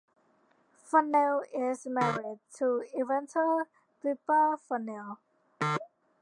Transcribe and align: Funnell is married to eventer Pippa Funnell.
Funnell 0.83 1.43
is 1.53 1.85
married 1.85 2.39
to 2.55 2.83
eventer 2.95 3.65
Pippa 4.01 4.57
Funnell. 4.67 5.17